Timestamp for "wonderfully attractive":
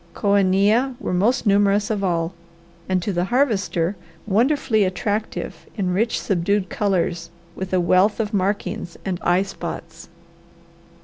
4.25-5.67